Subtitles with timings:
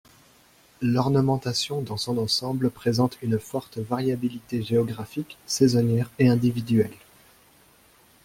[0.81, 6.89] L'ornementation dans son ensemble présente une forte variabilité géographique, saisonnière et individuelle.